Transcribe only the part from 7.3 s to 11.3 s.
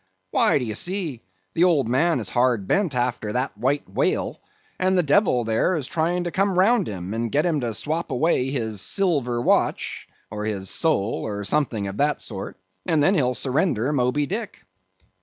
get him to swap away his silver watch, or his soul,